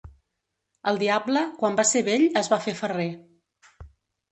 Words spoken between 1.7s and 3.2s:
va ser vell, es va fer ferrer.